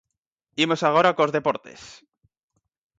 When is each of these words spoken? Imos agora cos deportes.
Imos 0.63 0.81
agora 0.83 1.15
cos 1.17 1.33
deportes. 1.37 1.81